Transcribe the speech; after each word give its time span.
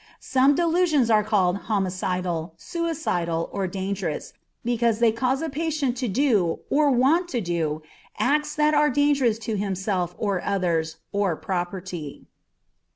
Some 0.19 0.55
delusions 0.55 1.11
are 1.11 1.23
called 1.23 1.57
homicidal, 1.69 2.55
suicidal, 2.57 3.51
or 3.51 3.67
dangerous, 3.67 4.33
because 4.65 4.97
they 4.97 5.11
cause 5.11 5.43
a 5.43 5.47
patient 5.49 5.95
to 5.97 6.07
do, 6.07 6.61
or 6.71 6.89
want 6.89 7.27
to 7.27 7.39
do, 7.39 7.83
acts 8.17 8.55
that 8.55 8.73
are 8.73 8.89
dangerous 8.89 9.37
to 9.45 9.57
himself 9.57 10.15
or 10.17 10.41
others, 10.43 10.95
or 11.11 11.35
property. 11.35 12.25